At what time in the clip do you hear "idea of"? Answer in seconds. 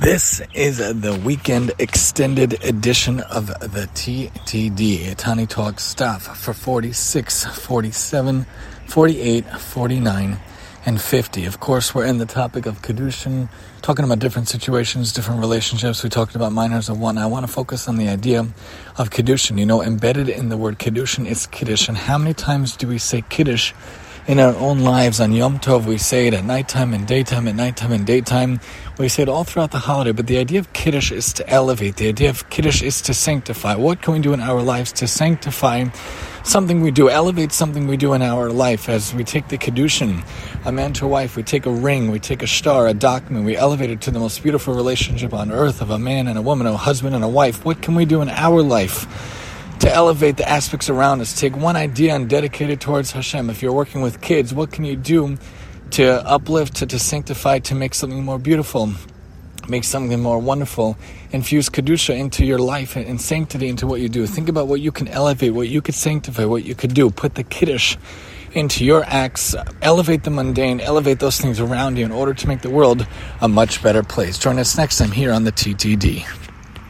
18.08-19.10, 30.38-30.72, 32.08-32.48